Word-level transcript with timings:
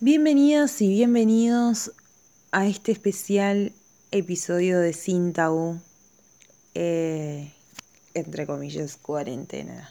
Bienvenidas 0.00 0.82
y 0.82 0.88
bienvenidos 0.88 1.92
a 2.50 2.66
este 2.66 2.90
especial 2.90 3.72
episodio 4.10 4.80
de 4.80 4.92
Sin 4.92 5.32
Tabú, 5.32 5.78
eh, 6.74 7.52
entre 8.12 8.44
comillas, 8.44 8.96
cuarentena. 8.96 9.88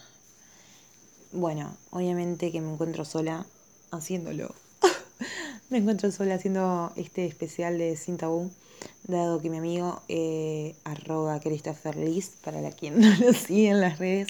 Bueno, 1.32 1.78
obviamente 1.90 2.52
que 2.52 2.60
me 2.60 2.74
encuentro 2.74 3.06
sola 3.06 3.46
haciéndolo. 3.92 4.54
me 5.70 5.80
encuentro 5.80 6.12
sola 6.12 6.36
haciendo 6.36 6.92
este 6.96 7.26
especial 7.26 7.78
de 7.78 7.96
Sin 7.96 8.18
Tabú, 8.18 8.52
dado 9.04 9.42
que 9.42 9.50
mi 9.50 9.58
amigo, 9.58 10.02
eh, 10.08 10.76
arroba 10.84 11.40
Christopher 11.40 11.96
Liz, 11.96 12.32
para 12.44 12.62
la 12.62 12.72
quien 12.72 13.00
no 13.00 13.16
lo 13.18 13.34
sigue 13.34 13.70
en 13.70 13.82
las 13.82 14.00
redes, 14.00 14.28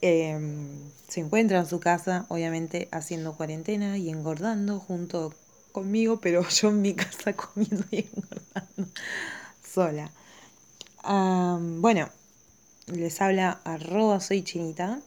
em, 0.00 0.68
se 1.08 1.20
encuentra 1.20 1.58
en 1.58 1.66
su 1.66 1.80
casa, 1.80 2.26
obviamente, 2.28 2.88
haciendo 2.92 3.34
cuarentena 3.34 3.98
y 3.98 4.10
engordando 4.10 4.80
junto 4.80 5.34
conmigo, 5.72 6.20
pero 6.20 6.46
yo 6.48 6.70
en 6.70 6.82
mi 6.82 6.94
casa 6.94 7.34
comiendo 7.34 7.84
y 7.90 7.98
engordando 7.98 8.92
sola. 9.62 10.10
bueno, 11.04 12.08
les 12.86 13.20
habla 13.20 13.60
arroba 13.64 14.20
soy 14.20 14.42
chinita. 14.42 15.00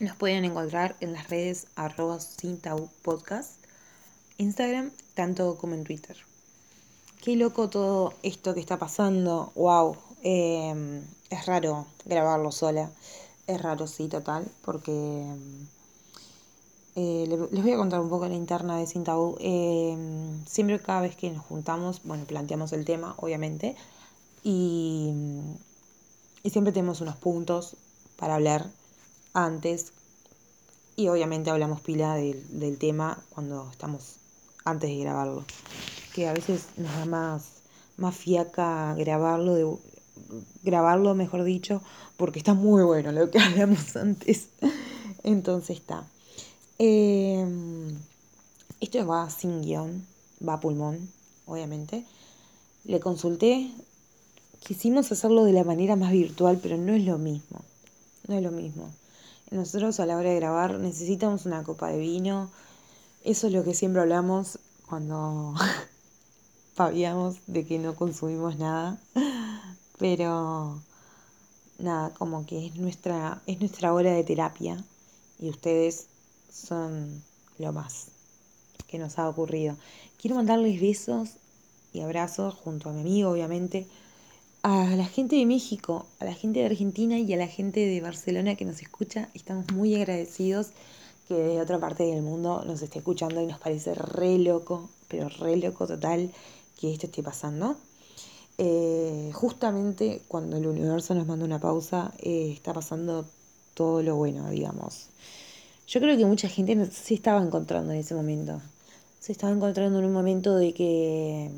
Nos 0.00 0.16
pueden 0.16 0.44
encontrar 0.44 0.96
en 1.00 1.12
las 1.12 1.30
redes 1.30 1.68
arroba 1.76 2.18
podcast, 3.02 3.63
Instagram, 4.38 4.90
tanto 5.14 5.56
como 5.56 5.74
en 5.74 5.84
Twitter. 5.84 6.16
Qué 7.22 7.36
loco 7.36 7.68
todo 7.70 8.14
esto 8.22 8.54
que 8.54 8.60
está 8.60 8.78
pasando. 8.78 9.52
Wow. 9.54 9.96
Em, 10.22 11.02
es 11.30 11.46
raro 11.46 11.86
grabarlo 12.04 12.52
sola. 12.52 12.90
Es 13.46 13.60
raro, 13.60 13.86
sí, 13.86 14.08
total, 14.08 14.46
porque 14.64 15.26
eh, 16.96 17.24
les 17.28 17.62
voy 17.62 17.72
a 17.72 17.76
contar 17.76 18.00
un 18.00 18.08
poco 18.08 18.28
la 18.28 18.34
interna 18.34 18.78
de 18.78 18.86
Sin. 18.86 19.04
Em, 19.40 20.44
siempre 20.46 20.80
cada 20.80 21.02
vez 21.02 21.16
que 21.16 21.30
nos 21.30 21.44
juntamos, 21.44 22.00
bueno, 22.04 22.24
planteamos 22.24 22.72
el 22.72 22.84
tema, 22.84 23.14
obviamente, 23.18 23.76
y, 24.42 25.12
y 26.42 26.50
siempre 26.50 26.72
tenemos 26.72 27.00
unos 27.00 27.16
puntos 27.16 27.76
para 28.16 28.36
hablar 28.36 28.70
antes, 29.34 29.92
y 30.96 31.08
obviamente 31.08 31.50
hablamos 31.50 31.80
pila 31.80 32.14
del, 32.14 32.60
del 32.60 32.78
tema 32.78 33.22
cuando 33.30 33.68
estamos 33.70 34.16
antes 34.64 34.90
de 34.90 34.98
grabarlo, 34.98 35.44
que 36.14 36.28
a 36.28 36.32
veces 36.32 36.66
nos 36.76 36.94
da 36.96 37.04
más, 37.04 37.44
más 37.96 38.16
fiaca 38.16 38.94
grabarlo, 38.94 39.54
de, 39.54 39.76
grabarlo 40.62 41.14
mejor 41.14 41.44
dicho, 41.44 41.82
porque 42.16 42.38
está 42.38 42.54
muy 42.54 42.82
bueno 42.82 43.12
lo 43.12 43.30
que 43.30 43.38
hablamos 43.40 43.94
antes. 43.96 44.48
Entonces 45.22 45.78
está. 45.78 46.04
Em, 46.78 47.96
esto 48.80 49.06
va 49.06 49.30
sin 49.30 49.62
guion, 49.62 50.06
va 50.46 50.60
pulmón, 50.60 51.08
obviamente. 51.46 52.04
Le 52.84 53.00
consulté, 53.00 53.70
quisimos 54.60 55.10
hacerlo 55.12 55.44
de 55.44 55.52
la 55.52 55.64
manera 55.64 55.96
más 55.96 56.12
virtual, 56.12 56.58
pero 56.62 56.76
no 56.76 56.92
es 56.94 57.04
lo 57.04 57.18
mismo. 57.18 57.60
No 58.26 58.36
es 58.36 58.42
lo 58.42 58.50
mismo. 58.50 58.90
Nosotros 59.50 60.00
a 60.00 60.06
la 60.06 60.16
hora 60.16 60.30
de 60.30 60.36
grabar 60.36 60.78
necesitamos 60.78 61.46
una 61.46 61.62
copa 61.62 61.88
de 61.88 61.98
vino. 61.98 62.50
Eso 63.24 63.46
es 63.46 63.54
lo 63.54 63.64
que 63.64 63.72
siempre 63.72 64.02
hablamos 64.02 64.58
cuando 64.86 65.54
paviamos 66.76 67.36
de 67.46 67.64
que 67.64 67.78
no 67.78 67.96
consumimos 67.96 68.58
nada. 68.58 68.98
Pero 69.98 70.78
nada, 71.78 72.10
como 72.18 72.44
que 72.44 72.66
es 72.66 72.76
nuestra, 72.76 73.40
es 73.46 73.60
nuestra 73.60 73.94
hora 73.94 74.12
de 74.12 74.24
terapia 74.24 74.84
y 75.38 75.48
ustedes 75.48 76.08
son 76.52 77.22
lo 77.58 77.72
más 77.72 78.08
que 78.88 78.98
nos 78.98 79.18
ha 79.18 79.26
ocurrido. 79.26 79.78
Quiero 80.20 80.36
mandarles 80.36 80.78
besos 80.78 81.30
y 81.94 82.00
abrazos 82.00 82.54
junto 82.54 82.90
a 82.90 82.92
mi 82.92 83.00
amigo, 83.00 83.30
obviamente, 83.30 83.86
a 84.62 84.84
la 84.96 85.06
gente 85.06 85.36
de 85.36 85.46
México, 85.46 86.04
a 86.18 86.26
la 86.26 86.34
gente 86.34 86.60
de 86.60 86.66
Argentina 86.66 87.18
y 87.18 87.32
a 87.32 87.38
la 87.38 87.48
gente 87.48 87.86
de 87.86 88.02
Barcelona 88.02 88.54
que 88.54 88.66
nos 88.66 88.82
escucha. 88.82 89.30
Estamos 89.32 89.72
muy 89.72 89.94
agradecidos 89.94 90.72
que 91.28 91.34
de 91.34 91.60
otra 91.60 91.78
parte 91.78 92.04
del 92.04 92.22
mundo 92.22 92.62
nos 92.66 92.82
esté 92.82 92.98
escuchando 92.98 93.40
y 93.40 93.46
nos 93.46 93.58
parece 93.58 93.94
re 93.94 94.38
loco, 94.38 94.90
pero 95.08 95.28
re 95.28 95.56
loco 95.56 95.86
total 95.86 96.30
que 96.78 96.92
esto 96.92 97.06
esté 97.06 97.22
pasando. 97.22 97.76
Eh, 98.56 99.30
justamente 99.32 100.22
cuando 100.28 100.56
el 100.56 100.66
universo 100.66 101.14
nos 101.14 101.26
manda 101.26 101.44
una 101.44 101.58
pausa, 101.58 102.12
eh, 102.20 102.52
está 102.52 102.72
pasando 102.72 103.26
todo 103.74 104.02
lo 104.02 104.16
bueno, 104.16 104.48
digamos. 104.50 105.08
Yo 105.86 106.00
creo 106.00 106.16
que 106.16 106.24
mucha 106.24 106.48
gente 106.48 106.90
se 106.90 107.14
estaba 107.14 107.42
encontrando 107.42 107.92
en 107.92 107.98
ese 107.98 108.14
momento. 108.14 108.60
Se 109.20 109.32
estaba 109.32 109.52
encontrando 109.52 109.98
en 109.98 110.04
un 110.04 110.12
momento 110.12 110.56
de 110.56 110.72
que, 110.72 111.50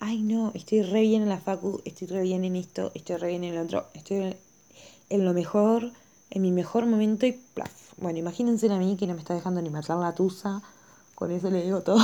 ay 0.00 0.22
no, 0.22 0.50
estoy 0.54 0.82
re 0.82 1.02
bien 1.02 1.22
en 1.22 1.28
la 1.28 1.40
facu, 1.40 1.80
estoy 1.84 2.08
re 2.08 2.22
bien 2.22 2.44
en 2.44 2.56
esto, 2.56 2.90
estoy 2.94 3.16
re 3.16 3.28
bien 3.28 3.44
en 3.44 3.54
el 3.54 3.60
otro, 3.60 3.86
estoy 3.94 4.34
en 5.10 5.24
lo 5.24 5.32
mejor, 5.32 5.92
en 6.34 6.42
mi 6.42 6.52
mejor 6.52 6.84
momento 6.86 7.24
y 7.24 7.32
plaf. 7.32 7.92
Bueno, 7.96 8.18
imagínense 8.18 8.70
a 8.70 8.76
mí 8.76 8.96
que 8.96 9.06
no 9.06 9.14
me 9.14 9.20
está 9.20 9.34
dejando 9.34 9.62
ni 9.62 9.70
matar 9.70 9.96
la 9.98 10.14
tusa, 10.14 10.62
con 11.14 11.30
eso 11.30 11.50
le 11.50 11.62
digo 11.62 11.80
todo. 11.82 12.02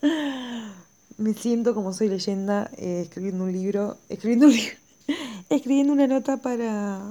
me 1.18 1.34
siento 1.34 1.74
como 1.74 1.92
soy 1.92 2.08
leyenda, 2.08 2.70
eh, 2.78 3.02
escribiendo 3.02 3.44
un 3.44 3.52
libro, 3.52 3.98
escribiendo 4.08 4.46
un 4.46 4.52
libro, 4.52 4.76
escribiendo 5.50 5.92
una 5.92 6.06
nota 6.06 6.38
para, 6.38 7.02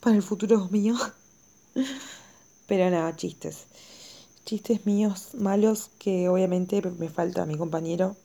para 0.00 0.16
el 0.16 0.22
futuro 0.22 0.68
mío. 0.70 0.94
Pero 2.66 2.90
nada, 2.90 3.16
chistes. 3.16 3.64
Chistes 4.44 4.86
míos 4.86 5.30
malos 5.34 5.90
que 5.98 6.28
obviamente 6.28 6.82
me 6.98 7.08
falta 7.08 7.42
a 7.42 7.46
mi 7.46 7.56
compañero 7.56 8.16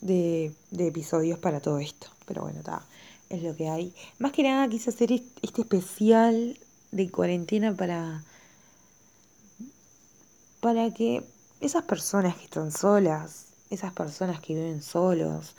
de, 0.00 0.52
episodios 0.76 1.38
para 1.38 1.60
todo 1.60 1.78
esto. 1.78 2.08
Pero 2.26 2.42
bueno, 2.42 2.58
está, 2.58 2.84
es 3.30 3.42
lo 3.42 3.56
que 3.56 3.68
hay. 3.68 3.94
Más 4.18 4.32
que 4.32 4.42
nada 4.42 4.68
quise 4.68 4.90
hacer 4.90 5.12
este 5.12 5.62
especial 5.62 6.58
de 6.92 7.10
cuarentena 7.10 7.74
para, 7.74 8.22
para 10.60 10.92
que 10.92 11.24
esas 11.60 11.84
personas 11.84 12.36
que 12.36 12.44
están 12.44 12.70
solas, 12.70 13.46
esas 13.70 13.92
personas 13.92 14.40
que 14.40 14.54
viven 14.54 14.82
solos, 14.82 15.54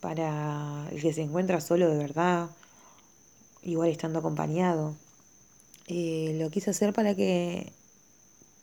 para 0.00 0.88
el 0.90 1.00
que 1.00 1.14
se 1.14 1.22
encuentra 1.22 1.60
solo 1.60 1.88
de 1.88 1.96
verdad, 1.96 2.50
igual 3.62 3.88
estando 3.88 4.18
acompañado, 4.18 4.94
eh, 5.86 6.36
lo 6.40 6.50
quise 6.50 6.70
hacer 6.70 6.92
para 6.92 7.14
que, 7.14 7.72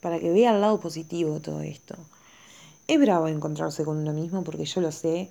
para 0.01 0.19
que 0.19 0.29
vea 0.29 0.53
el 0.53 0.61
lado 0.61 0.79
positivo 0.79 1.39
todo 1.39 1.61
esto. 1.61 1.95
Es 2.87 2.99
bravo 2.99 3.27
encontrarse 3.27 3.85
con 3.85 3.97
uno 3.97 4.13
mismo 4.13 4.43
porque 4.43 4.65
yo 4.65 4.81
lo 4.81 4.91
sé, 4.91 5.29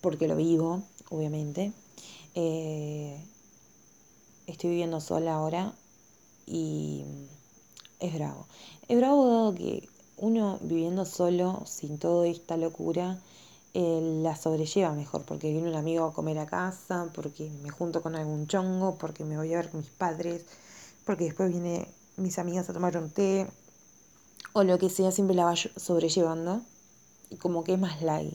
porque 0.00 0.28
lo 0.28 0.36
vivo, 0.36 0.82
obviamente. 1.10 1.72
Eh, 2.34 3.20
estoy 4.48 4.70
viviendo 4.70 5.00
sola 5.00 5.34
ahora 5.34 5.74
y 6.46 7.04
es 8.00 8.14
bravo. 8.14 8.46
Es 8.88 8.96
bravo 8.96 9.28
dado 9.28 9.54
que 9.54 9.88
uno 10.16 10.58
viviendo 10.62 11.04
solo, 11.04 11.62
sin 11.66 11.98
toda 11.98 12.26
esta 12.26 12.56
locura, 12.56 13.18
eh, 13.74 14.20
la 14.22 14.34
sobrelleva 14.34 14.92
mejor, 14.92 15.24
porque 15.24 15.52
viene 15.52 15.68
un 15.68 15.76
amigo 15.76 16.04
a 16.06 16.12
comer 16.12 16.38
a 16.38 16.46
casa, 16.46 17.10
porque 17.14 17.50
me 17.62 17.70
junto 17.70 18.02
con 18.02 18.16
algún 18.16 18.46
chongo, 18.46 18.96
porque 18.96 19.24
me 19.24 19.36
voy 19.36 19.52
a 19.52 19.58
ver 19.58 19.70
con 19.70 19.80
mis 19.80 19.90
padres, 19.90 20.44
porque 21.04 21.24
después 21.24 21.50
viene 21.50 21.86
mis 22.16 22.38
amigas 22.38 22.68
a 22.68 22.72
tomar 22.72 22.96
un 22.96 23.10
té, 23.10 23.46
o 24.54 24.64
lo 24.64 24.78
que 24.78 24.90
sea, 24.90 25.12
siempre 25.12 25.36
la 25.36 25.44
va 25.44 25.54
sobrellevando, 25.56 26.62
y 27.30 27.36
como 27.36 27.62
que 27.62 27.74
es 27.74 27.78
más 27.78 28.02
light, 28.02 28.34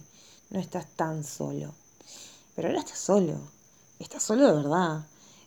no 0.51 0.59
estás 0.59 0.87
tan 0.95 1.23
solo. 1.23 1.73
Pero 2.55 2.67
ahora 2.67 2.79
estás 2.79 2.99
solo, 2.99 3.39
estás 3.99 4.23
solo 4.23 4.45
de 4.47 4.53
verdad. 4.53 5.05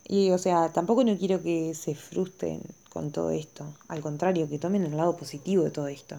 Y 0.08 0.30
o 0.30 0.38
sea, 0.38 0.72
tampoco 0.72 1.02
no 1.04 1.16
quiero 1.18 1.42
que 1.42 1.74
se 1.74 1.94
frustren 1.94 2.62
con 2.90 3.10
todo 3.10 3.30
esto, 3.30 3.66
al 3.88 4.00
contrario, 4.00 4.48
que 4.48 4.58
tomen 4.58 4.84
el 4.84 4.96
lado 4.96 5.16
positivo 5.16 5.64
de 5.64 5.70
todo 5.70 5.88
esto, 5.88 6.16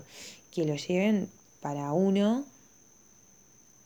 que 0.52 0.66
lo 0.66 0.76
lleven 0.76 1.30
para 1.62 1.92
uno 1.94 2.44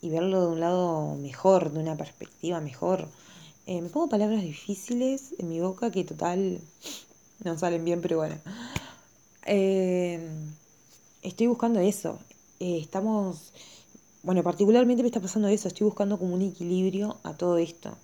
y 0.00 0.10
verlo 0.10 0.42
de 0.42 0.46
un 0.48 0.60
lado 0.60 1.14
mejor, 1.14 1.72
de 1.72 1.78
una 1.78 1.96
perspectiva 1.96 2.60
mejor. 2.60 3.08
Eh, 3.66 3.80
me 3.80 3.88
pongo 3.88 4.08
palabras 4.08 4.42
difíciles 4.42 5.34
en 5.38 5.48
mi 5.48 5.60
boca 5.60 5.92
que 5.92 6.02
total 6.04 6.60
no 7.44 7.56
salen 7.56 7.84
bien, 7.84 8.00
pero 8.02 8.16
bueno. 8.16 8.36
Eh, 9.46 10.28
estoy 11.22 11.46
buscando 11.46 11.78
eso. 11.80 12.18
Eh, 12.58 12.78
estamos, 12.80 13.52
bueno, 14.22 14.42
particularmente 14.42 15.02
me 15.02 15.08
está 15.08 15.20
pasando 15.20 15.48
eso. 15.48 15.68
Estoy 15.68 15.84
buscando 15.84 16.18
como 16.18 16.34
un 16.34 16.42
equilibrio 16.42 17.18
a 17.22 17.34
todo 17.34 17.56
esto. 17.58 17.96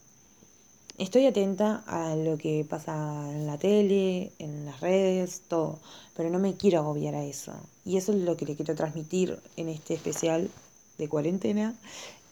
Estoy 0.98 1.26
atenta 1.26 1.84
a 1.86 2.16
lo 2.16 2.36
que 2.38 2.66
pasa 2.68 2.92
en 3.30 3.46
la 3.46 3.56
tele, 3.56 4.32
en 4.40 4.66
las 4.66 4.80
redes, 4.80 5.42
todo, 5.46 5.78
pero 6.16 6.28
no 6.28 6.40
me 6.40 6.56
quiero 6.56 6.80
agobiar 6.80 7.14
a 7.14 7.24
eso. 7.24 7.52
Y 7.84 7.98
eso 7.98 8.10
es 8.12 8.18
lo 8.18 8.36
que 8.36 8.46
le 8.46 8.56
quiero 8.56 8.74
transmitir 8.74 9.38
en 9.56 9.68
este 9.68 9.94
especial 9.94 10.50
de 10.98 11.08
cuarentena 11.08 11.76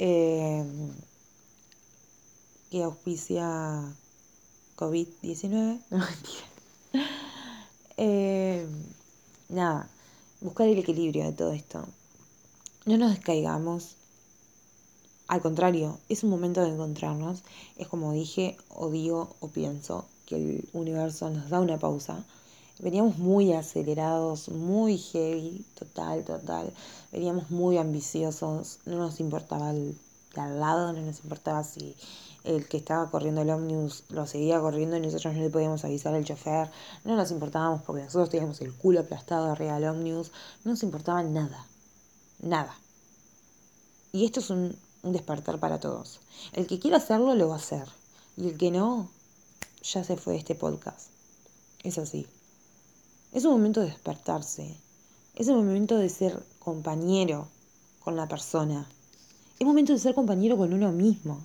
eh, 0.00 0.64
que 2.68 2.82
auspicia 2.82 3.84
COVID-19. 4.76 5.80
No, 5.90 5.98
mentira. 5.98 7.08
Eh, 7.98 8.66
nada, 9.48 9.88
buscar 10.40 10.66
el 10.66 10.78
equilibrio 10.78 11.24
de 11.24 11.32
todo 11.32 11.52
esto. 11.52 11.86
No 12.84 12.98
nos 12.98 13.10
descaigamos. 13.14 13.96
Al 15.28 15.40
contrario, 15.40 15.98
es 16.08 16.22
un 16.22 16.30
momento 16.30 16.62
de 16.62 16.68
encontrarnos. 16.68 17.42
Es 17.76 17.88
como 17.88 18.12
dije, 18.12 18.56
o 18.68 18.90
digo, 18.90 19.34
o 19.40 19.48
pienso, 19.48 20.06
que 20.26 20.36
el 20.36 20.68
universo 20.72 21.30
nos 21.30 21.50
da 21.50 21.60
una 21.60 21.78
pausa. 21.78 22.24
Veníamos 22.78 23.18
muy 23.18 23.52
acelerados, 23.52 24.48
muy 24.50 24.98
heavy, 24.98 25.64
total, 25.78 26.24
total. 26.24 26.72
Veníamos 27.10 27.50
muy 27.50 27.78
ambiciosos, 27.78 28.78
no 28.84 28.98
nos 28.98 29.18
importaba 29.18 29.70
el 29.70 29.96
de 30.36 30.42
al 30.42 30.60
lado, 30.60 30.92
no 30.92 31.00
nos 31.00 31.20
importaba 31.20 31.64
si 31.64 31.96
el 32.44 32.68
que 32.68 32.76
estaba 32.76 33.10
corriendo 33.10 33.40
el 33.40 33.50
ómnibus 33.50 34.04
lo 34.10 34.26
seguía 34.26 34.60
corriendo 34.60 34.96
y 34.96 35.00
nosotros 35.00 35.34
no 35.34 35.40
le 35.40 35.50
podíamos 35.50 35.84
avisar 35.84 36.14
al 36.14 36.24
chofer, 36.24 36.70
no 37.04 37.16
nos 37.16 37.30
importábamos 37.30 37.82
porque 37.82 38.02
nosotros 38.04 38.30
teníamos 38.30 38.60
el 38.60 38.72
culo 38.72 39.00
aplastado 39.00 39.50
arriba 39.50 39.74
del 39.74 39.88
ómnibus, 39.88 40.30
no 40.64 40.72
nos 40.72 40.82
importaba 40.82 41.22
nada, 41.22 41.66
nada. 42.40 42.76
Y 44.12 44.26
esto 44.26 44.40
es 44.40 44.50
un, 44.50 44.76
un 45.06 45.12
despertar 45.12 45.58
para 45.60 45.80
todos. 45.80 46.20
El 46.52 46.66
que 46.66 46.78
quiera 46.78 46.98
hacerlo 46.98 47.34
lo 47.34 47.48
va 47.48 47.54
a 47.54 47.58
hacer 47.58 47.88
y 48.36 48.48
el 48.48 48.58
que 48.58 48.70
no, 48.70 49.08
ya 49.82 50.04
se 50.04 50.16
fue 50.16 50.34
de 50.34 50.40
este 50.40 50.54
podcast. 50.54 51.10
Es 51.82 51.98
así. 51.98 52.26
Es 53.32 53.44
un 53.44 53.52
momento 53.52 53.80
de 53.80 53.86
despertarse. 53.86 54.76
Es 55.34 55.48
un 55.48 55.56
momento 55.56 55.96
de 55.96 56.08
ser 56.08 56.42
compañero 56.58 57.48
con 58.00 58.16
la 58.16 58.28
persona. 58.28 58.88
Es 59.58 59.66
momento 59.66 59.92
de 59.92 59.98
ser 59.98 60.14
compañero 60.14 60.56
con 60.56 60.72
uno 60.72 60.92
mismo. 60.92 61.40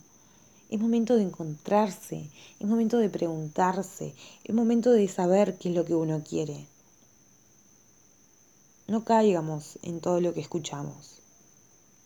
Es 0.70 0.80
momento 0.80 1.16
de 1.16 1.24
encontrarse, 1.24 2.30
es 2.60 2.68
momento 2.68 2.98
de 2.98 3.10
preguntarse, 3.10 4.16
es 4.46 4.56
momento 4.56 4.92
de 4.92 5.06
saber 5.10 5.58
qué 5.58 5.68
es 5.68 5.76
lo 5.76 5.84
que 5.84 5.96
uno 5.96 6.24
quiere. 6.24 6.66
No 8.88 9.04
caigamos 9.04 9.78
en 9.82 10.00
todo 10.00 10.22
lo 10.22 10.34
que 10.34 10.40
escuchamos, 10.40 11.20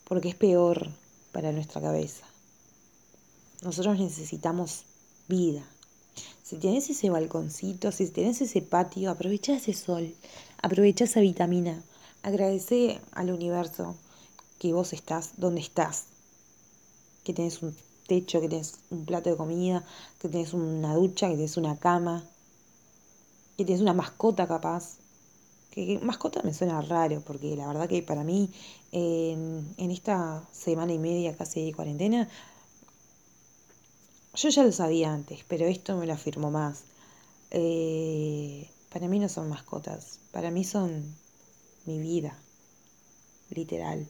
porque 0.04 0.30
es 0.30 0.36
peor 0.36 0.90
para 1.36 1.52
nuestra 1.52 1.82
cabeza. 1.82 2.26
Nosotros 3.62 4.00
necesitamos 4.00 4.86
vida. 5.28 5.68
Si 6.42 6.56
tienes 6.56 6.90
ese 6.90 7.10
balconcito, 7.10 7.92
si 7.92 8.10
tienes 8.10 8.40
ese 8.40 8.62
patio, 8.62 9.12
aprovecha 9.12 9.58
ese 9.58 9.74
sol, 9.74 10.16
aprovecha 10.62 11.04
esa 11.04 11.20
vitamina. 11.20 11.84
Agradece 12.24 13.02
al 13.12 13.34
universo 13.34 13.98
que 14.60 14.72
vos 14.72 14.94
estás 14.94 15.34
donde 15.36 15.60
estás, 15.60 16.06
que 17.26 17.34
tenés 17.34 17.62
un 17.62 17.76
techo, 18.08 18.40
que 18.40 18.48
tienes 18.48 18.80
un 18.90 19.04
plato 19.04 19.30
de 19.30 19.36
comida, 19.36 19.86
que 20.22 20.30
tienes 20.30 20.54
una 20.54 20.96
ducha, 20.96 21.28
que 21.28 21.36
tienes 21.36 21.58
una 21.58 21.78
cama, 21.78 22.24
que 23.58 23.66
tienes 23.66 23.82
una 23.82 23.94
mascota 23.94 24.48
capaz. 24.48 25.00
Que, 25.76 26.00
mascota 26.02 26.42
me 26.44 26.54
suena 26.54 26.82
raro, 26.82 27.22
porque 27.22 27.56
la 27.56 27.68
verdad 27.68 27.88
que 27.88 28.02
para 28.02 28.24
mí 28.24 28.52
en, 28.92 29.76
esta 29.78 30.48
semana 30.52 30.94
y 30.94 31.00
media 31.00 31.36
casi 31.36 31.66
de 31.66 31.74
cuarentena, 31.74 32.30
yo 34.34 34.50
ya 34.50 34.64
lo 34.64 34.72
sabía 34.72 35.14
antes, 35.14 35.44
pero 35.48 35.66
esto 35.66 35.98
me 35.98 36.08
lo 36.08 36.14
afirmó 36.14 36.50
más. 36.50 36.84
Eh, 37.52 38.70
para 38.92 39.08
mí 39.08 39.20
no 39.20 39.30
son 39.30 39.50
mascotas, 39.50 40.20
para 40.32 40.50
mí 40.52 40.64
son 40.64 41.16
mi 41.86 42.00
vida, 42.00 42.38
literal, 43.50 44.08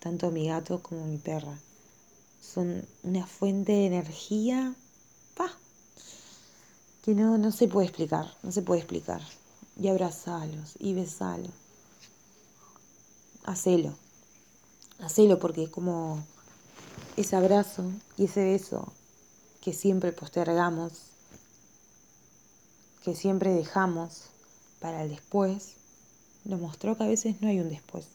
tanto 0.00 0.30
mi 0.30 0.48
gato 0.48 0.82
como 0.82 1.04
mi 1.06 1.18
perra 1.18 1.58
son 2.40 2.86
una 3.02 3.26
fuente 3.26 3.72
de 3.72 3.86
energía 3.86 4.74
que 7.04 7.14
no, 7.14 7.36
no 7.36 7.52
se 7.52 7.68
puede 7.68 7.86
explicar, 7.86 8.26
no 8.42 8.50
se 8.50 8.62
puede 8.62 8.80
explicar. 8.80 9.20
Y 9.80 9.88
abrazalos 9.88 10.74
y 10.78 10.94
besalos. 10.94 11.50
Hacelo. 13.44 13.94
Hacelo 15.00 15.38
porque 15.38 15.70
como 15.70 16.24
ese 17.16 17.36
abrazo 17.36 17.90
y 18.16 18.24
ese 18.24 18.44
beso 18.44 18.92
que 19.60 19.72
siempre 19.72 20.12
postergamos, 20.12 20.92
que 23.02 23.14
siempre 23.14 23.52
dejamos 23.52 24.24
para 24.80 25.02
el 25.02 25.10
después, 25.10 25.74
nos 26.44 26.60
mostró 26.60 26.96
que 26.96 27.04
a 27.04 27.08
veces 27.08 27.40
no 27.40 27.48
hay 27.48 27.60
un 27.60 27.68
después. 27.68 28.06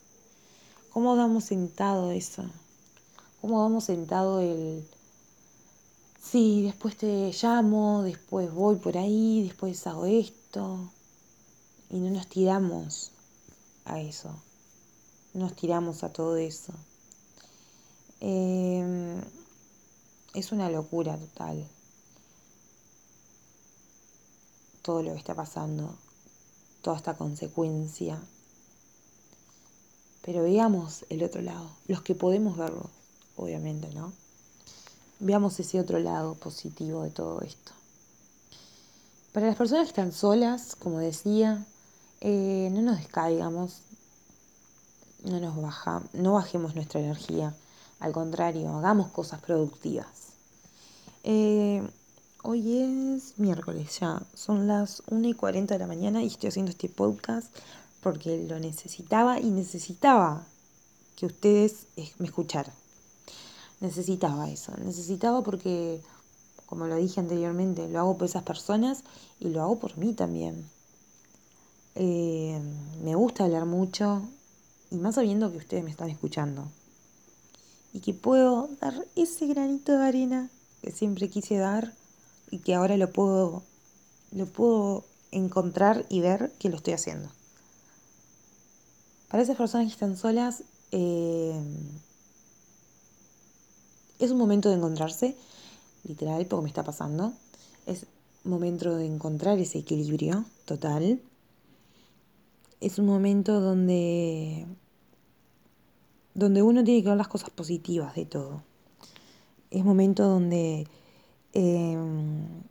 ¿Cómo 0.92 1.16
damos 1.16 1.44
sentado 1.44 2.10
eso? 2.10 2.44
cómo 3.40 3.60
vamos 3.62 3.84
sentado 3.84 4.40
el, 4.40 4.84
sí, 6.22 6.62
después 6.62 6.96
te 6.96 7.32
llamo, 7.42 8.02
después 8.02 8.52
voy 8.52 8.76
por 8.76 8.98
ahí, 8.98 9.42
después 9.44 9.86
hago 9.86 10.06
esto. 10.06 10.90
Y 11.90 11.98
no 11.98 12.10
nos 12.10 12.28
tiramos 12.28 13.10
a 13.84 14.00
eso, 14.00 14.30
no 15.34 15.40
nos 15.40 15.56
tiramos 15.56 16.04
a 16.04 16.12
todo 16.12 16.36
eso. 16.36 16.72
Em, 18.20 19.20
es 20.34 20.52
una 20.52 20.70
locura 20.70 21.16
total 21.18 21.68
todo 24.82 25.02
lo 25.02 25.12
que 25.12 25.18
está 25.18 25.34
pasando, 25.34 25.94
toda 26.82 26.96
esta 26.96 27.14
consecuencia. 27.14 28.20
Pero 30.22 30.42
veamos 30.42 31.04
el 31.08 31.22
otro 31.22 31.42
lado, 31.42 31.70
los 31.86 32.02
que 32.02 32.14
podemos 32.14 32.56
verlo 32.56 32.90
obviamente, 33.36 33.88
¿no? 33.94 34.12
Veamos 35.18 35.58
ese 35.60 35.80
otro 35.80 35.98
lado 35.98 36.34
positivo 36.34 37.02
de 37.02 37.10
todo 37.10 37.40
esto. 37.40 37.72
Para 39.32 39.46
las 39.46 39.56
personas 39.56 39.84
que 39.84 39.90
están 39.90 40.12
solas, 40.12 40.74
como 40.76 40.98
decía, 40.98 41.66
eh, 42.20 42.68
no 42.72 42.82
nos 42.82 42.98
descaigamos, 42.98 43.82
no 45.24 45.40
nos 45.40 45.60
baja, 45.60 46.02
no 46.12 46.34
bajemos 46.34 46.74
nuestra 46.74 47.00
energía, 47.00 47.54
al 47.98 48.12
contrario, 48.12 48.70
hagamos 48.70 49.10
cosas 49.10 49.40
productivas. 49.40 50.06
Eh, 51.24 51.82
hoy 52.42 52.78
es 52.80 53.38
miércoles 53.38 53.98
ya, 54.00 54.22
son 54.34 54.66
las 54.66 55.02
1 55.10 55.28
y 55.28 55.34
40 55.34 55.74
de 55.74 55.78
la 55.78 55.86
mañana 55.86 56.22
y 56.22 56.26
estoy 56.28 56.48
haciendo 56.48 56.70
este 56.70 56.88
podcast 56.88 57.54
porque 58.02 58.46
lo 58.48 58.58
necesitaba 58.58 59.38
y 59.38 59.50
necesitaba 59.50 60.46
que 61.16 61.26
ustedes 61.26 61.86
me 62.18 62.26
escucharan 62.26 62.80
necesitaba 63.80 64.48
eso, 64.50 64.72
necesitaba 64.84 65.42
porque, 65.42 66.00
como 66.66 66.86
lo 66.86 66.96
dije 66.96 67.20
anteriormente, 67.20 67.88
lo 67.88 67.98
hago 67.98 68.18
por 68.18 68.28
esas 68.28 68.42
personas 68.42 69.02
y 69.40 69.48
lo 69.48 69.62
hago 69.62 69.78
por 69.78 69.96
mí 69.96 70.12
también. 70.12 70.68
Eh, 71.94 72.60
me 73.02 73.14
gusta 73.14 73.44
hablar 73.44 73.66
mucho 73.66 74.22
y 74.90 74.96
más 74.96 75.16
sabiendo 75.16 75.50
que 75.50 75.58
ustedes 75.58 75.84
me 75.84 75.90
están 75.90 76.10
escuchando 76.10 76.68
y 77.92 78.00
que 78.00 78.14
puedo 78.14 78.68
dar 78.80 78.94
ese 79.16 79.46
granito 79.46 79.92
de 79.92 80.04
arena 80.04 80.50
que 80.82 80.92
siempre 80.92 81.28
quise 81.28 81.56
dar 81.56 81.92
y 82.50 82.58
que 82.58 82.74
ahora 82.74 82.96
lo 82.96 83.10
puedo 83.12 83.62
lo 84.32 84.46
puedo 84.46 85.04
encontrar 85.32 86.06
y 86.08 86.20
ver 86.20 86.52
que 86.58 86.68
lo 86.68 86.76
estoy 86.76 86.94
haciendo. 86.94 87.28
Para 89.28 89.42
esas 89.42 89.56
personas 89.56 89.86
que 89.86 89.92
están 89.92 90.16
solas, 90.16 90.64
eh, 90.92 91.60
es 94.18 94.30
un 94.30 94.38
momento 94.38 94.68
de 94.68 94.76
encontrarse, 94.76 95.36
literal, 96.04 96.46
porque 96.46 96.64
me 96.64 96.68
está 96.68 96.84
pasando. 96.84 97.32
Es 97.86 98.06
momento 98.44 98.94
de 98.94 99.06
encontrar 99.06 99.58
ese 99.58 99.78
equilibrio 99.78 100.44
total. 100.64 101.20
Es 102.80 102.98
un 102.98 103.06
momento 103.06 103.60
donde, 103.60 104.66
donde 106.34 106.62
uno 106.62 106.82
tiene 106.84 107.02
que 107.02 107.08
ver 107.08 107.18
las 107.18 107.28
cosas 107.28 107.50
positivas 107.50 108.14
de 108.14 108.26
todo. 108.26 108.62
Es 109.70 109.84
momento 109.84 110.26
donde 110.26 110.86
em, 111.52 112.62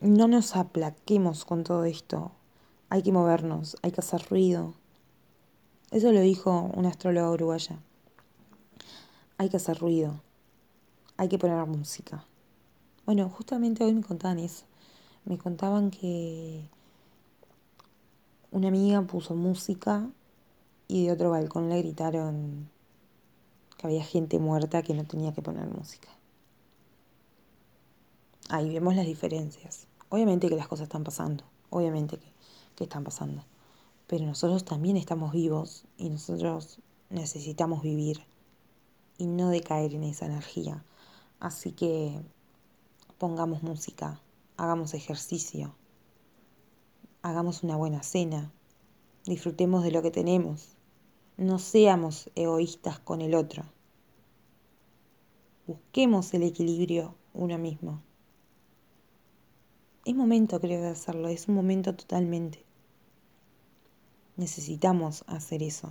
no 0.00 0.28
nos 0.28 0.56
aplaquemos 0.56 1.44
con 1.44 1.64
todo 1.64 1.84
esto. 1.84 2.32
Hay 2.88 3.02
que 3.02 3.12
movernos, 3.12 3.76
hay 3.82 3.92
que 3.92 4.00
hacer 4.00 4.26
ruido. 4.30 4.74
Eso 5.90 6.12
lo 6.12 6.20
dijo 6.20 6.70
una 6.74 6.88
astróloga 6.88 7.30
uruguaya. 7.30 7.78
Hay 9.36 9.50
que 9.50 9.58
hacer 9.58 9.78
ruido 9.78 10.20
hay 11.18 11.28
que 11.28 11.38
poner 11.38 11.66
música. 11.66 12.24
Bueno, 13.04 13.28
justamente 13.28 13.84
hoy 13.84 13.92
me 13.92 14.02
contaban 14.02 14.38
eso. 14.38 14.64
Me 15.24 15.36
contaban 15.36 15.90
que 15.90 16.64
una 18.50 18.68
amiga 18.68 19.02
puso 19.02 19.34
música 19.34 20.08
y 20.86 21.06
de 21.06 21.12
otro 21.12 21.30
balcón 21.30 21.68
le 21.68 21.78
gritaron 21.78 22.70
que 23.76 23.86
había 23.86 24.02
gente 24.02 24.38
muerta 24.38 24.82
que 24.82 24.94
no 24.94 25.04
tenía 25.04 25.32
que 25.32 25.42
poner 25.42 25.68
música. 25.68 26.08
Ahí 28.48 28.72
vemos 28.72 28.96
las 28.96 29.06
diferencias. 29.06 29.86
Obviamente 30.08 30.48
que 30.48 30.56
las 30.56 30.68
cosas 30.68 30.84
están 30.84 31.04
pasando, 31.04 31.44
obviamente 31.70 32.16
que, 32.18 32.32
que 32.74 32.84
están 32.84 33.04
pasando. 33.04 33.44
Pero 34.06 34.24
nosotros 34.24 34.64
también 34.64 34.96
estamos 34.96 35.32
vivos 35.32 35.84
y 35.98 36.08
nosotros 36.08 36.80
necesitamos 37.10 37.82
vivir 37.82 38.24
y 39.18 39.26
no 39.26 39.50
decaer 39.50 39.94
en 39.94 40.04
esa 40.04 40.26
energía. 40.26 40.82
Así 41.40 41.72
que 41.72 42.18
pongamos 43.18 43.62
música, 43.62 44.20
hagamos 44.56 44.94
ejercicio, 44.94 45.74
hagamos 47.22 47.62
una 47.62 47.76
buena 47.76 48.02
cena, 48.02 48.52
disfrutemos 49.24 49.82
de 49.82 49.90
lo 49.90 50.02
que 50.02 50.10
tenemos, 50.10 50.76
no 51.36 51.58
seamos 51.58 52.30
egoístas 52.34 52.98
con 52.98 53.20
el 53.20 53.34
otro. 53.34 53.64
Busquemos 55.66 56.32
el 56.34 56.42
equilibrio 56.42 57.14
uno 57.34 57.58
mismo. 57.58 58.02
Es 60.04 60.14
momento, 60.14 60.60
creo, 60.60 60.80
de 60.80 60.88
hacerlo, 60.88 61.28
es 61.28 61.46
un 61.48 61.54
momento 61.54 61.94
totalmente. 61.94 62.64
Necesitamos 64.36 65.24
hacer 65.26 65.62
eso, 65.62 65.90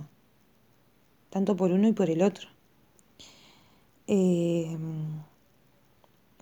tanto 1.30 1.54
por 1.56 1.70
uno 1.70 1.86
y 1.86 1.92
por 1.92 2.10
el 2.10 2.22
otro. 2.22 2.48
Eh, 4.06 4.76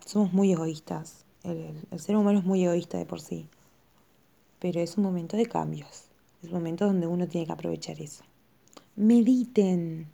somos 0.04 0.32
muy 0.32 0.52
egoístas, 0.52 1.26
el, 1.42 1.86
el 1.90 2.00
ser 2.00 2.16
humano 2.16 2.38
es 2.38 2.44
muy 2.44 2.64
egoísta 2.64 2.96
de 2.96 3.06
por 3.06 3.20
sí, 3.20 3.48
pero 4.58 4.80
es 4.80 4.96
un 4.96 5.04
momento 5.04 5.36
de 5.36 5.46
cambios, 5.46 6.04
es 6.42 6.48
un 6.48 6.54
momento 6.54 6.86
donde 6.86 7.06
uno 7.06 7.26
tiene 7.26 7.46
que 7.46 7.52
aprovechar 7.52 8.00
eso. 8.00 8.24
Mediten, 8.94 10.08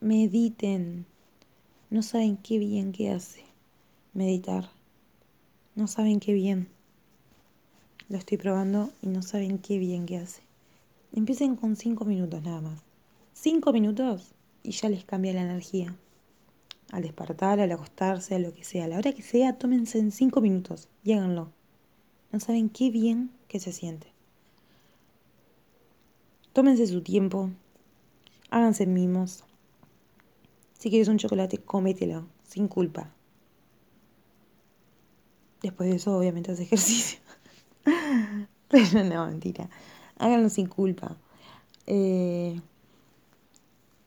mediten. 0.00 1.06
No 1.90 2.02
saben 2.02 2.36
qué 2.36 2.58
bien 2.58 2.92
que 2.92 3.10
hace 3.10 3.44
meditar. 4.12 4.70
No 5.74 5.86
saben 5.86 6.20
qué 6.20 6.32
bien. 6.32 6.68
Lo 8.08 8.18
estoy 8.18 8.38
probando 8.38 8.90
y 9.02 9.08
no 9.08 9.22
saben 9.22 9.58
qué 9.58 9.78
bien 9.78 10.06
que 10.06 10.18
hace. 10.18 10.42
Empiecen 11.12 11.56
con 11.56 11.76
cinco 11.76 12.04
minutos 12.04 12.42
nada 12.42 12.60
más. 12.60 12.80
Cinco 13.32 13.72
minutos 13.72 14.32
y 14.62 14.72
ya 14.72 14.88
les 14.88 15.04
cambia 15.04 15.32
la 15.32 15.42
energía. 15.42 15.96
Al 16.92 17.02
despertar, 17.02 17.60
al 17.60 17.70
acostarse, 17.70 18.34
a 18.34 18.38
lo 18.40 18.52
que 18.52 18.64
sea, 18.64 18.84
a 18.84 18.88
la 18.88 18.98
hora 18.98 19.12
que 19.12 19.22
sea, 19.22 19.58
tómense 19.58 19.98
en 19.98 20.10
cinco 20.10 20.40
minutos 20.40 20.88
y. 21.04 21.14
No 21.14 22.40
saben 22.40 22.68
qué 22.68 22.90
bien 22.90 23.30
que 23.50 23.58
se 23.58 23.72
siente. 23.72 24.06
Tómense 26.52 26.86
su 26.86 27.02
tiempo, 27.02 27.50
háganse 28.48 28.86
mimos. 28.86 29.44
Si 30.78 30.88
quieres 30.88 31.08
un 31.08 31.18
chocolate, 31.18 31.58
cómetelo, 31.58 32.26
sin 32.44 32.68
culpa. 32.68 33.12
Después 35.62 35.90
de 35.90 35.96
eso, 35.96 36.16
obviamente, 36.16 36.52
hace 36.52 36.62
ejercicio. 36.62 37.18
Pero 38.68 39.04
no, 39.04 39.26
mentira. 39.26 39.68
Háganlo 40.16 40.48
sin 40.48 40.66
culpa. 40.66 41.16
Eh, 41.86 42.60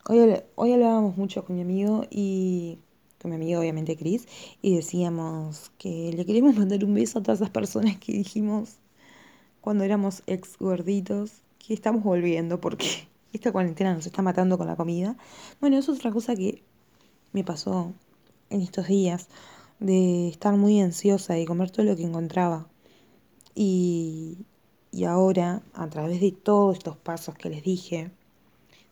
hoy, 0.08 0.42
hoy 0.56 0.74
hablábamos 0.74 1.18
mucho 1.18 1.44
con 1.44 1.58
mi 1.58 1.62
amigo 1.62 2.06
y 2.10 2.80
con 3.22 3.32
mi 3.32 3.36
amigo 3.36 3.60
obviamente 3.60 3.96
Chris 3.98 4.28
y 4.62 4.76
decíamos 4.76 5.72
que 5.78 6.12
le 6.14 6.26
queremos 6.26 6.56
mandar 6.56 6.84
un 6.84 6.94
beso 6.94 7.20
a 7.20 7.24
todas 7.24 7.40
esas 7.40 7.50
personas 7.50 7.98
que 7.98 8.14
dijimos 8.14 8.78
cuando 9.64 9.86
éramos 9.86 10.24
ex 10.28 10.58
gorditos 10.58 11.42
que 11.58 11.74
estamos 11.74 12.04
volviendo 12.04 12.60
porque 12.60 13.08
esta 13.34 13.54
cuarentena 13.54 13.94
nos 13.94 14.06
está 14.06 14.22
matando 14.22 14.58
con 14.58 14.68
la 14.68 14.76
comida. 14.76 15.16
Bueno, 15.62 15.78
es 15.78 15.88
otra 15.88 16.12
cosa 16.12 16.36
que 16.36 16.62
me 17.32 17.46
pasó 17.46 17.94
en 18.50 18.60
estos 18.60 18.88
días 18.90 19.30
de 19.80 20.28
estar 20.28 20.58
muy 20.58 20.82
ansiosa 20.82 21.40
y 21.40 21.46
comer 21.46 21.72
todo 21.72 21.86
lo 21.86 21.96
que 21.96 22.04
encontraba. 22.04 22.68
Y, 23.56 24.40
y 24.92 25.06
ahora, 25.06 25.64
a 25.74 25.90
través 25.90 26.20
de 26.20 26.34
todos 26.34 26.78
estos 26.80 26.98
pasos 26.98 27.36
que 27.36 27.50
les 27.50 27.64
dije, 27.64 28.12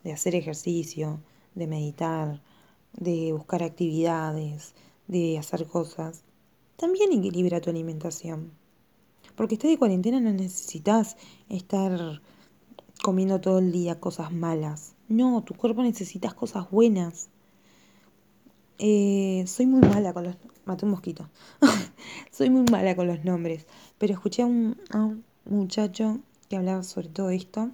de 0.06 0.14
hacer 0.14 0.36
ejercicio, 0.36 1.20
de 1.54 1.68
meditar, 1.68 2.42
de 2.94 3.34
buscar 3.34 3.62
actividades, 3.62 4.74
de 5.08 5.38
hacer 5.38 5.68
cosas, 5.68 6.24
también 6.78 7.12
equilibra 7.12 7.60
tu 7.60 7.70
alimentación. 7.70 8.61
Porque 9.36 9.56
estás 9.56 9.72
de 9.72 9.78
cuarentena 9.78 10.20
no 10.20 10.32
necesitas 10.32 11.18
estar 11.50 12.22
comiendo 13.02 13.42
todo 13.42 13.60
el 13.60 13.72
día 13.72 14.00
cosas 14.00 14.32
malas. 14.32 14.94
No, 15.08 15.44
tu 15.44 15.54
cuerpo 15.54 15.84
necesita 15.84 16.32
cosas 16.32 16.70
buenas. 16.70 17.30
Eh, 18.78 19.44
soy 19.48 19.66
muy 19.66 19.82
mala 19.82 20.14
con 20.14 20.24
los... 20.24 20.36
Maté 20.66 20.86
un 20.86 20.92
mosquito. 20.92 21.30
soy 22.32 22.50
muy 22.50 22.64
mala 22.72 22.96
con 22.96 23.08
los 23.08 23.24
nombres. 23.26 23.66
Pero 23.98 24.14
escuché 24.14 24.44
a 24.44 24.46
un, 24.46 24.78
a 24.92 25.04
un 25.04 25.24
muchacho 25.46 26.20
que 26.50 26.58
hablaba 26.58 26.84
sobre 26.84 27.10
todo 27.10 27.30
esto 27.30 27.72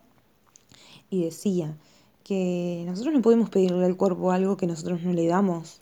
y 1.10 1.24
decía 1.24 1.78
que 2.24 2.84
nosotros 2.86 3.14
no 3.14 3.22
podemos 3.22 3.50
pedirle 3.50 3.86
al 3.86 3.96
cuerpo 3.96 4.32
algo 4.32 4.58
que 4.58 4.68
nosotros 4.68 5.02
no 5.04 5.14
le 5.14 5.28
damos. 5.28 5.82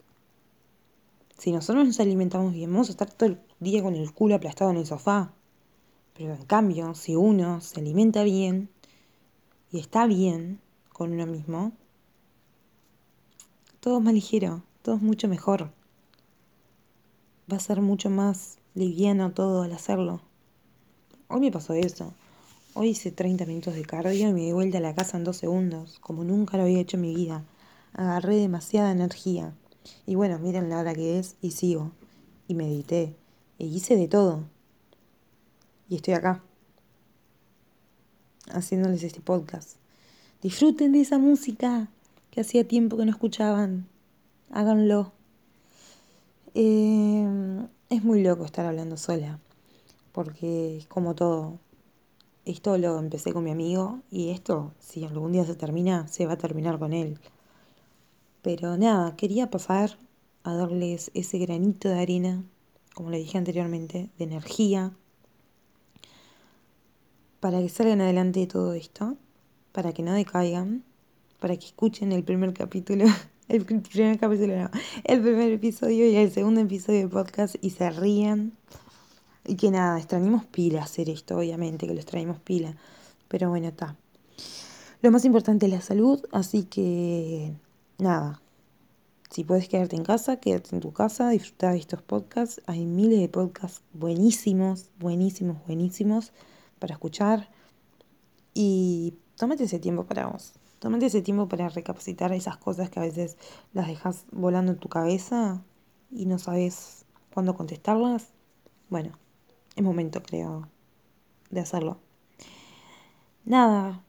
Si 1.36 1.52
nosotros 1.52 1.86
nos 1.86 2.00
alimentamos 2.00 2.52
bien, 2.52 2.72
vamos 2.72 2.88
a 2.88 2.92
estar 2.92 3.12
todo 3.12 3.30
el 3.30 3.38
día 3.60 3.82
con 3.82 3.94
el 3.94 4.12
culo 4.12 4.36
aplastado 4.36 4.70
en 4.70 4.78
el 4.78 4.86
sofá. 4.86 5.32
Pero 6.16 6.34
en 6.34 6.44
cambio, 6.44 6.94
si 6.94 7.14
uno 7.14 7.60
se 7.60 7.80
alimenta 7.80 8.22
bien 8.22 8.70
y 9.70 9.78
está 9.78 10.06
bien 10.06 10.60
con 10.92 11.12
uno 11.12 11.26
mismo, 11.26 11.72
todo 13.80 13.98
es 13.98 14.04
más 14.04 14.14
ligero, 14.14 14.62
todo 14.82 14.96
es 14.96 15.02
mucho 15.02 15.28
mejor. 15.28 15.72
Va 17.52 17.58
a 17.58 17.60
ser 17.60 17.82
mucho 17.82 18.08
más 18.08 18.58
liviano 18.74 19.32
todo 19.32 19.62
al 19.62 19.72
hacerlo. 19.72 20.22
Hoy 21.28 21.40
me 21.40 21.52
pasó 21.52 21.74
eso. 21.74 22.14
Hoy 22.74 22.88
hice 22.88 23.10
30 23.10 23.44
minutos 23.46 23.74
de 23.74 23.84
cardio 23.84 24.28
y 24.28 24.32
me 24.32 24.40
di 24.40 24.52
vuelta 24.52 24.78
a 24.78 24.80
la 24.80 24.94
casa 24.94 25.16
en 25.16 25.24
dos 25.24 25.36
segundos, 25.36 25.98
como 26.00 26.24
nunca 26.24 26.56
lo 26.56 26.62
había 26.62 26.80
hecho 26.80 26.96
en 26.96 27.02
mi 27.02 27.14
vida. 27.14 27.44
Agarré 27.92 28.36
demasiada 28.36 28.90
energía. 28.90 29.54
Y 30.06 30.14
bueno, 30.14 30.38
miren 30.38 30.70
la 30.70 30.80
hora 30.80 30.94
que 30.94 31.18
es 31.18 31.36
y 31.40 31.52
sigo. 31.52 31.92
Y 32.48 32.54
medité. 32.54 33.14
Y 33.58 33.66
hice 33.66 33.96
de 33.96 34.08
todo. 34.08 34.44
Y 35.88 35.96
estoy 35.96 36.14
acá. 36.14 36.42
Haciéndoles 38.50 39.02
este 39.02 39.20
podcast. 39.20 39.76
Disfruten 40.42 40.92
de 40.92 41.00
esa 41.00 41.18
música 41.18 41.88
que 42.30 42.40
hacía 42.40 42.66
tiempo 42.66 42.96
que 42.96 43.04
no 43.04 43.10
escuchaban. 43.10 43.86
Háganlo. 44.50 45.12
Eh, 46.54 47.26
es 47.90 48.04
muy 48.04 48.22
loco 48.22 48.44
estar 48.44 48.66
hablando 48.66 48.96
sola. 48.96 49.38
Porque 50.12 50.78
es 50.78 50.86
como 50.86 51.14
todo 51.14 51.58
esto 52.46 52.78
lo 52.78 52.98
empecé 52.98 53.32
con 53.32 53.44
mi 53.44 53.50
amigo 53.50 54.00
y 54.10 54.30
esto, 54.30 54.72
si 54.78 55.04
algún 55.04 55.32
día 55.32 55.44
se 55.44 55.56
termina, 55.56 56.06
se 56.06 56.26
va 56.26 56.34
a 56.34 56.38
terminar 56.38 56.78
con 56.78 56.92
él. 56.92 57.18
Pero 58.42 58.76
nada, 58.76 59.16
quería 59.16 59.50
pasar 59.50 59.98
a 60.44 60.54
darles 60.54 61.10
ese 61.14 61.38
granito 61.38 61.88
de 61.88 61.98
arena, 61.98 62.44
como 62.94 63.10
le 63.10 63.18
dije 63.18 63.36
anteriormente, 63.36 64.10
de 64.16 64.24
energía, 64.24 64.92
para 67.46 67.60
que 67.60 67.68
salgan 67.68 68.00
adelante 68.00 68.40
de 68.40 68.48
todo 68.48 68.72
esto, 68.72 69.16
para 69.70 69.92
que 69.92 70.02
no 70.02 70.12
decaigan, 70.12 70.82
para 71.38 71.56
que 71.56 71.66
escuchen 71.66 72.10
el 72.10 72.24
primer 72.24 72.52
capítulo, 72.52 73.04
el 73.48 73.64
primer 73.64 74.18
capítulo 74.18 74.56
no, 74.64 74.70
el 75.04 75.20
primer 75.20 75.52
episodio 75.52 76.10
y 76.10 76.16
el 76.16 76.32
segundo 76.32 76.60
episodio 76.60 76.98
del 76.98 77.08
podcast 77.08 77.54
y 77.60 77.70
se 77.70 77.88
rían 77.90 78.52
y 79.44 79.54
que 79.54 79.70
nada, 79.70 79.96
extrañemos 79.96 80.44
pila 80.44 80.82
hacer 80.82 81.08
esto, 81.08 81.38
obviamente, 81.38 81.86
que 81.86 81.94
lo 81.94 82.00
extrañemos 82.00 82.40
pila. 82.40 82.74
Pero 83.28 83.48
bueno, 83.48 83.68
está. 83.68 83.94
Lo 85.00 85.12
más 85.12 85.24
importante 85.24 85.66
es 85.66 85.72
la 85.72 85.82
salud, 85.82 86.26
así 86.32 86.64
que 86.64 87.52
nada. 87.98 88.42
Si 89.30 89.44
puedes 89.44 89.68
quedarte 89.68 89.94
en 89.94 90.02
casa, 90.02 90.40
quédate 90.40 90.74
en 90.74 90.80
tu 90.80 90.92
casa, 90.92 91.30
disfrutar 91.30 91.74
de 91.74 91.78
estos 91.78 92.02
podcasts. 92.02 92.60
Hay 92.66 92.86
miles 92.86 93.20
de 93.20 93.28
podcasts 93.28 93.82
buenísimos, 93.92 94.90
buenísimos, 94.98 95.64
buenísimos 95.64 96.32
para 96.78 96.94
escuchar. 96.94 97.50
Y 98.54 99.14
tómate 99.36 99.64
ese 99.64 99.78
tiempo 99.78 100.04
para 100.04 100.26
vos. 100.26 100.54
Tómate 100.78 101.06
ese 101.06 101.22
tiempo 101.22 101.48
para 101.48 101.68
recapacitar 101.68 102.32
esas 102.32 102.56
cosas 102.58 102.90
que 102.90 103.00
a 103.00 103.02
veces 103.02 103.36
las 103.72 103.86
dejas 103.88 104.24
volando 104.30 104.72
en 104.72 104.78
tu 104.78 104.88
cabeza 104.88 105.62
y 106.10 106.26
no 106.26 106.38
sabes 106.38 107.04
cuándo 107.32 107.54
contestarlas. 107.54 108.28
Bueno, 108.88 109.18
es 109.74 109.82
momento, 109.82 110.22
creo, 110.22 110.68
de 111.50 111.60
hacerlo. 111.60 111.98
Nada, 113.44 114.02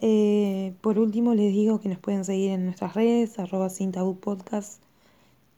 eh, 0.00 0.76
por 0.80 0.98
último 0.98 1.34
les 1.34 1.52
digo 1.52 1.80
que 1.80 1.88
nos 1.88 1.98
pueden 1.98 2.24
seguir 2.24 2.50
en 2.52 2.66
nuestras 2.66 2.94
redes, 2.94 3.38
arroba 3.38 3.70
sin 3.70 3.92
podcast, 3.92 4.82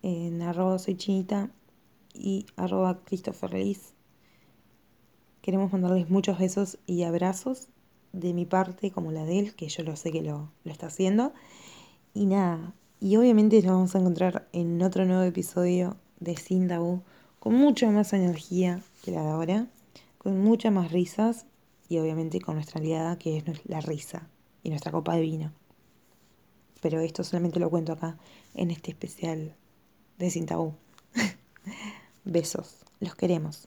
en 0.03 0.43
arroba 0.43 0.79
soy 0.79 0.97
chinita 0.97 1.51
y 2.15 2.47
arroba 2.57 3.01
Christopher 3.05 3.55
Liz. 3.55 3.98
Queremos 5.49 5.73
mandarles 5.73 6.11
muchos 6.11 6.39
besos 6.39 6.77
y 6.87 7.05
abrazos 7.05 7.69
de 8.13 8.35
mi 8.35 8.45
parte 8.45 8.91
como 8.91 9.13
la 9.13 9.25
de 9.25 9.39
él, 9.39 9.55
que 9.55 9.67
yo 9.71 9.83
lo 9.83 9.97
sé 9.97 10.13
que 10.13 10.21
lo, 10.21 10.51
lo 10.63 10.71
está 10.71 10.89
haciendo. 10.89 11.33
Y 12.13 12.27
nada, 12.27 12.75
y 13.01 13.17
obviamente 13.17 13.57
nos 13.63 13.73
vamos 13.73 13.95
a 13.95 14.01
encontrar 14.01 14.47
en 14.53 14.83
otro 14.83 15.07
nuevo 15.07 15.23
episodio 15.23 15.97
de 16.21 16.37
Sin 16.37 16.69
Tabú 16.69 17.01
con 17.39 17.55
mucha 17.55 17.91
más 17.91 18.13
energía 18.13 18.83
que 19.03 19.11
la 19.11 19.23
de 19.23 19.29
ahora, 19.31 19.67
con 20.19 20.39
muchas 20.39 20.71
más 20.71 20.93
risas 20.93 21.47
y 21.89 21.97
obviamente 21.97 22.43
con 22.43 22.57
nuestra 22.57 22.83
aliada 22.83 23.19
que 23.19 23.39
es 23.39 23.45
la 23.65 23.81
risa 23.81 24.29
y 24.63 24.69
nuestra 24.69 24.93
copa 24.93 25.15
de 25.15 25.23
vino. 25.23 25.53
Pero 26.83 27.01
esto 27.01 27.25
solamente 27.25 27.59
lo 27.59 27.71
cuento 27.71 27.95
acá 27.95 28.19
en 28.53 28.71
este 28.71 28.91
especial 28.91 29.57
de 30.19 30.29
Sin 30.29 30.45
Tabú. 30.45 30.75
Besos, 32.27 32.85
los 33.01 33.15
queremos. 33.15 33.67